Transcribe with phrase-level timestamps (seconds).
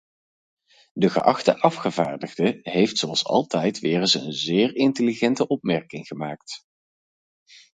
[0.93, 6.61] De geachte afgevaardigde heeft zoals altijd weer eens een zeer intelligente opmerking gemaakt.